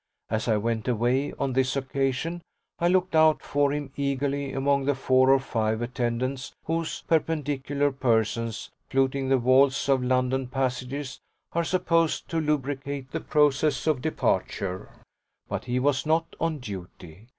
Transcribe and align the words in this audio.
As 0.31 0.47
I 0.47 0.57
went 0.57 0.87
away 0.87 1.31
on 1.33 1.53
this 1.53 1.75
occasion 1.75 2.41
I 2.79 2.87
looked 2.87 3.13
out 3.15 3.43
for 3.43 3.71
him 3.71 3.91
eagerly 3.95 4.51
among 4.51 4.85
the 4.85 4.95
four 4.95 5.29
or 5.29 5.37
five 5.39 5.79
attendants 5.79 6.53
whose 6.65 7.03
perpendicular 7.03 7.91
persons, 7.91 8.71
fluting 8.89 9.29
the 9.29 9.37
walls 9.37 9.87
of 9.87 10.01
London 10.03 10.47
passages, 10.47 11.19
are 11.53 11.63
supposed 11.63 12.27
to 12.29 12.41
lubricate 12.41 13.11
the 13.11 13.19
process 13.19 13.85
of 13.85 14.01
departure; 14.01 14.89
but 15.47 15.65
he 15.65 15.77
was 15.79 16.03
not 16.03 16.35
on 16.39 16.57
duty. 16.57 17.27